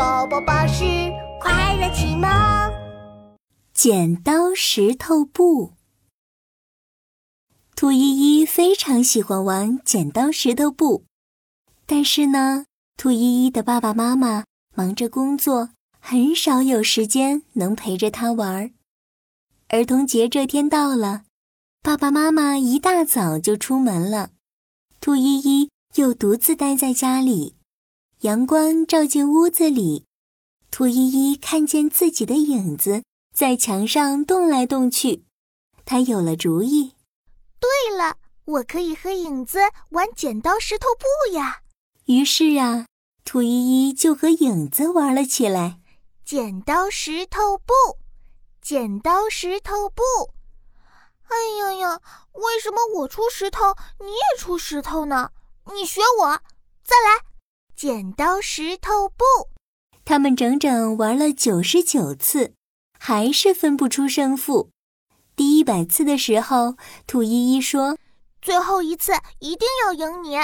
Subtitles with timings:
[0.00, 0.82] 宝宝巴士
[1.38, 2.26] 快乐启蒙。
[3.74, 5.74] 剪刀石头布。
[7.76, 11.04] 兔依依非常喜欢玩剪刀石头布，
[11.84, 12.64] 但是呢，
[12.96, 14.44] 兔依依的爸爸妈妈
[14.74, 15.68] 忙着工作，
[16.00, 18.72] 很少有时间能陪着她玩。
[19.68, 21.24] 儿童节这天到了，
[21.82, 24.30] 爸爸妈妈一大早就出门了，
[24.98, 27.56] 兔依依又独自待在家里。
[28.20, 30.04] 阳光照进屋子里，
[30.70, 33.02] 兔依依看见自己的影子
[33.34, 35.24] 在墙上动来动去。
[35.86, 36.96] 她有了主意。
[37.58, 39.60] 对了，我可以和影子
[39.92, 41.62] 玩剪刀石头布呀！
[42.04, 42.84] 于是啊，
[43.24, 45.80] 兔依依就和影子玩了起来。
[46.22, 47.72] 剪刀石头布，
[48.60, 50.02] 剪刀石头布。
[51.28, 52.00] 哎呀呀，
[52.32, 55.30] 为什么我出石头，你也出石头呢？
[55.72, 56.42] 你学我，
[56.84, 57.29] 再来。
[57.82, 59.24] 剪刀石头布，
[60.04, 62.52] 他们整整玩了九十九次，
[62.98, 64.68] 还是分不出胜负。
[65.34, 67.96] 第一百次的时候，兔依依说
[68.42, 70.36] ：“最后一次一定要赢你！”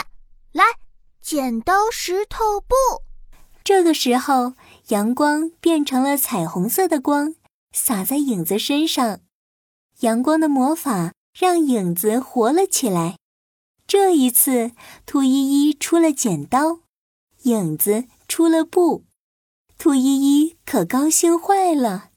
[0.52, 0.64] 来，
[1.20, 2.74] 剪刀石头布。
[3.62, 4.54] 这个时候，
[4.88, 7.34] 阳光变成了彩虹色的光，
[7.70, 9.20] 洒在影子身上。
[10.00, 13.18] 阳光的魔法让影子活了起来。
[13.86, 14.70] 这一次，
[15.04, 16.78] 兔依依出了剪刀。
[17.46, 19.04] 影子出了布，
[19.78, 22.10] 兔依依可高兴坏了。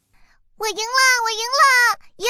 [0.58, 2.27] 我赢了，我赢了，耶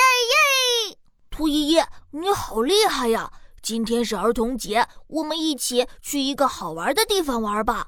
[0.89, 0.97] 耶！
[1.30, 1.80] 兔依依，
[2.11, 3.31] 你好厉害呀！
[3.61, 7.88] 今天是儿童节，我们一起去一个好玩的地方玩吧。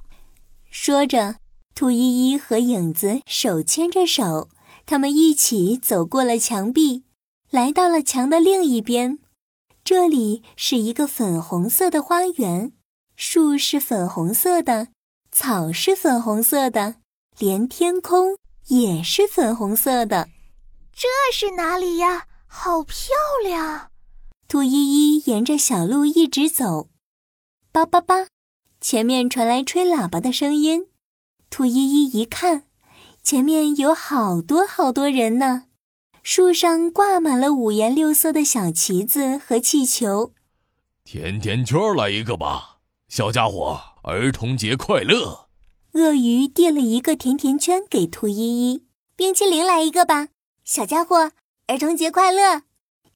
[0.70, 1.36] 说着，
[1.76, 4.48] 兔依依和影子手牵着手，
[4.86, 7.04] 他们一起走过了墙壁，
[7.50, 9.20] 来到了墙的另一边。
[9.84, 12.72] 这里是一个粉红色的花园，
[13.18, 14.88] 树是粉红色的。
[15.32, 16.96] 草是粉红色的，
[17.40, 18.38] 连天空
[18.68, 20.30] 也是粉红色的。
[20.94, 22.28] 这是哪里呀？
[22.48, 23.90] 好漂亮！
[24.48, 26.90] 兔依依沿着小路一直走，
[27.72, 28.28] 叭叭叭，
[28.82, 30.88] 前面传来吹喇叭的声音。
[31.50, 32.64] 兔依依一看，
[33.24, 35.68] 前面有好多好多人呢，
[36.22, 40.34] 树上挂满了五颜六色的小旗子和气球。
[41.06, 43.91] 甜甜圈来一个吧，小家伙。
[44.04, 45.48] 儿童节快乐！
[45.92, 48.34] 鳄鱼递了一个甜甜圈给兔依
[48.72, 48.84] 依，
[49.16, 50.30] 冰淇淋来一个吧，
[50.64, 51.34] 小家伙。
[51.68, 52.64] 儿童节快乐！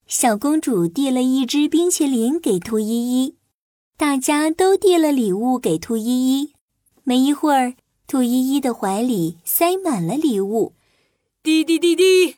[0.05, 2.85] 小公主递了一只冰淇淋给兔依
[3.25, 3.35] 依，
[3.97, 6.53] 大家都递了礼物给兔依依。
[7.03, 7.73] 没一会儿，
[8.05, 10.73] 兔依依的怀里塞满了礼物。
[11.41, 12.35] 滴滴滴滴！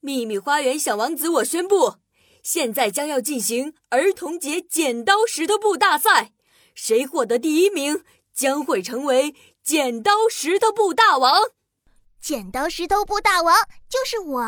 [0.00, 1.96] 秘密花园小王子，我宣布，
[2.42, 6.32] 现在将要进行儿童节剪刀石头布大赛。
[6.74, 8.04] 谁获得第一名，
[8.34, 11.50] 将会成为剪刀石头布大王。
[12.20, 13.56] 剪刀石头布大王
[13.88, 14.42] 就是我，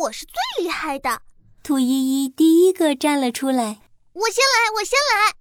[0.00, 1.22] 我是最厉害的。
[1.62, 3.80] 兔依依第一个站了出来，
[4.12, 5.34] 我先来，我先来。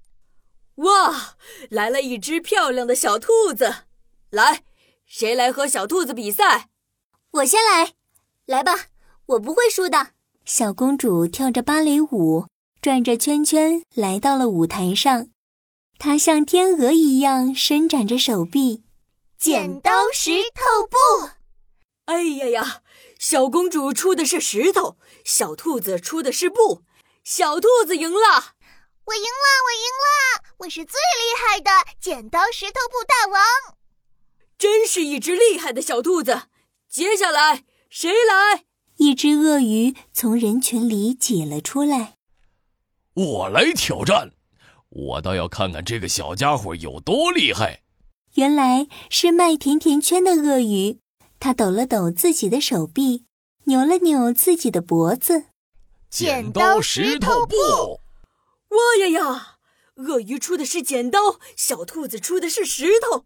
[0.83, 1.35] 哇，
[1.69, 3.85] 来了一只漂亮的小兔子，
[4.29, 4.63] 来，
[5.05, 6.69] 谁来和小兔子比赛？
[7.31, 7.93] 我先来，
[8.45, 8.87] 来吧，
[9.25, 10.11] 我不会输的。
[10.45, 12.47] 小公主跳着芭蕾舞，
[12.81, 15.27] 转着圈圈来到了舞台上。
[15.99, 18.83] 它像天鹅一样伸展着手臂，
[19.37, 21.31] 剪刀石头布。
[22.05, 22.81] 哎呀呀！
[23.19, 26.83] 小公主出的是石头，小兔子出的是布，
[27.23, 28.53] 小兔子赢了。
[29.05, 33.41] 我赢了，我赢了，我是最厉害的剪刀石头布大王。
[34.57, 36.43] 真是一只厉害的小兔子。
[36.87, 38.65] 接下来谁来？
[38.97, 42.17] 一只鳄鱼从人群里挤了出来。
[43.13, 44.36] 我来挑战。
[44.97, 47.83] 我倒要看看这个小家伙有多厉害！
[48.33, 50.99] 原来是卖甜甜圈的鳄鱼，
[51.39, 53.25] 他抖了抖自己的手臂，
[53.65, 55.45] 扭了扭自己的脖子。
[56.09, 57.55] 剪刀石头布！
[58.69, 59.57] 哇呀呀！
[59.97, 63.25] 鳄鱼出的是剪刀，小兔子出的是石头，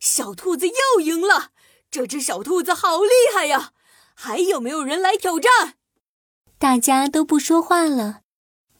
[0.00, 1.50] 小兔子又赢了。
[1.90, 3.72] 这只小兔子好厉害呀！
[4.14, 5.74] 还有没有人来挑战？
[6.58, 8.21] 大家都不说话了。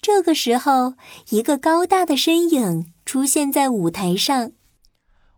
[0.02, 0.94] 这个时候，
[1.30, 4.50] 一个高大的身影出现在舞台上。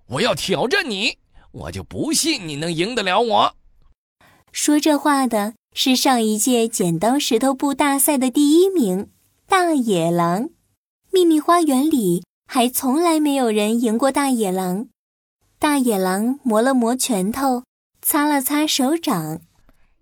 [0.07, 1.19] 我要挑战你，
[1.53, 3.57] 我就不信你能赢得了我。
[4.53, 9.11] 说这话的是上一届剪刀石头布大赛的第一名
[9.47, 10.49] 大野狼。
[11.11, 14.89] 秘密花园里还从来没有人赢过大野狼。
[15.59, 17.65] 大野狼磨了磨拳头，
[18.01, 19.43] 擦了擦手掌。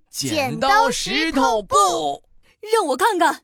[0.09, 2.23] 剪刀石头布，
[2.73, 3.43] 让我看看。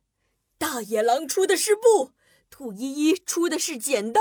[0.59, 2.11] 大野狼出的是布，
[2.51, 4.21] 兔依依出的是剪刀，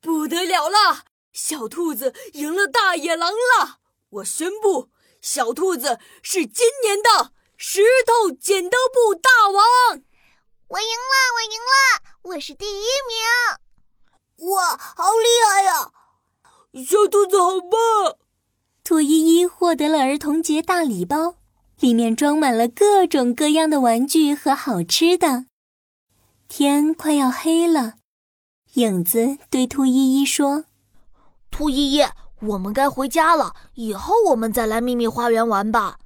[0.00, 1.04] 不得了了！
[1.32, 3.78] 小兔子赢了大野狼了！
[4.10, 4.90] 我宣布，
[5.22, 10.02] 小兔子是今年的石头剪刀布大王。
[10.68, 14.50] 我赢了，我赢了，我是第一名！
[14.50, 15.92] 哇，好厉害呀！
[16.86, 18.18] 小兔子好棒！
[18.84, 21.36] 兔依依获得了儿童节大礼包，
[21.78, 25.46] 里面装满了各种各样的玩具和好吃的。
[26.52, 27.94] 天快要黑了，
[28.74, 30.64] 影子对兔依依说
[31.48, 32.02] ：“兔依依，
[32.40, 36.00] 我们该回家了，以后我们再来秘密花园玩吧。”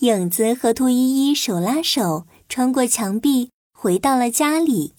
[0.00, 4.94] 影子和兔依依手拉手穿过墙壁，回到了家里。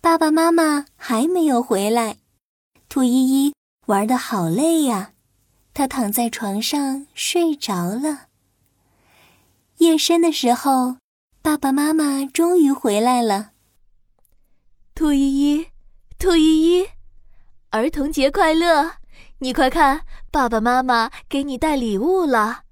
[0.00, 2.16] 爸爸妈妈还没有回来，
[2.88, 3.54] 兔依依
[3.86, 5.12] 玩的好累呀，
[5.72, 8.26] 她躺在床上睡着了。
[9.76, 10.96] 夜深的时候，
[11.40, 13.52] 爸爸妈妈终于回来了。
[14.98, 15.68] 兔依依，
[16.18, 16.88] 兔依依，
[17.70, 18.94] 儿童节快乐！
[19.38, 22.64] 你快看，爸爸妈妈给你带礼物了。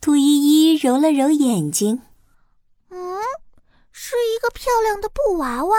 [0.00, 2.00] 兔依依揉了揉眼睛，
[2.88, 3.18] 嗯，
[3.92, 5.76] 是一个漂亮的布娃娃。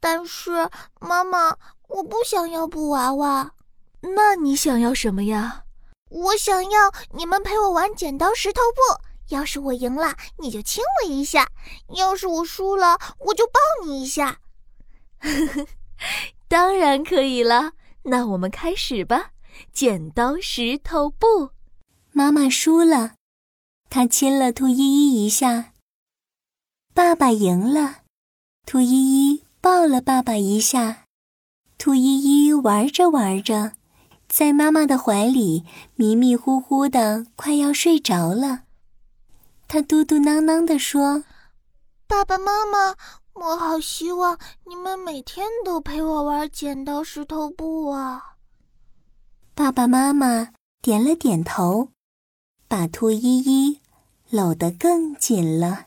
[0.00, 0.70] 但是
[1.00, 1.58] 妈妈，
[1.88, 3.52] 我不想要布娃娃。
[4.00, 5.64] 那你想要什么呀？
[6.08, 8.80] 我想要你们陪我玩剪刀石头布。
[9.28, 11.44] 要是我赢了，你就亲我一下；
[11.94, 14.38] 要是我输了，我就抱你一下。
[15.20, 15.66] 呵呵，
[16.48, 17.72] 当然可以了。
[18.04, 19.32] 那我们开始吧，
[19.72, 21.50] 剪刀石头布。
[22.12, 23.14] 妈妈输了，
[23.90, 25.72] 她亲了兔依依一下。
[26.94, 28.02] 爸爸赢了，
[28.64, 31.04] 兔依依抱了爸爸一下。
[31.78, 33.72] 兔依依玩着玩着，
[34.28, 35.64] 在妈妈的怀里
[35.94, 38.62] 迷迷糊糊的，快要睡着了。
[39.68, 41.24] 她嘟嘟囔囔地说
[42.08, 42.94] ：“爸爸妈妈，
[43.36, 48.36] 我好希望你们每天都陪我玩剪刀石头布啊！”
[49.54, 50.52] 爸爸妈妈
[50.82, 51.88] 点了点头。
[52.68, 53.80] 把兔依依
[54.28, 55.85] 搂得更紧了。